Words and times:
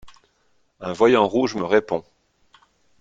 Un 0.79 0.93
voyant 0.93 1.27
rouge 1.27 1.53
me 1.53 1.63
répond. 1.63 2.03